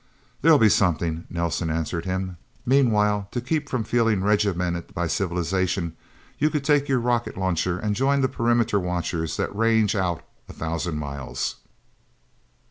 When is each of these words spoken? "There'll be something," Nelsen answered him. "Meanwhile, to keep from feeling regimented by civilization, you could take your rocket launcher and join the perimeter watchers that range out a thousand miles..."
"There'll 0.41 0.57
be 0.57 0.67
something," 0.67 1.27
Nelsen 1.29 1.69
answered 1.69 2.05
him. 2.05 2.37
"Meanwhile, 2.65 3.27
to 3.29 3.39
keep 3.39 3.69
from 3.69 3.83
feeling 3.83 4.23
regimented 4.23 4.95
by 4.95 5.05
civilization, 5.05 5.95
you 6.39 6.49
could 6.49 6.63
take 6.63 6.89
your 6.89 6.97
rocket 6.99 7.37
launcher 7.37 7.77
and 7.77 7.95
join 7.95 8.21
the 8.21 8.27
perimeter 8.27 8.79
watchers 8.79 9.37
that 9.37 9.55
range 9.55 9.95
out 9.95 10.23
a 10.49 10.53
thousand 10.53 10.97
miles..." 10.97 11.57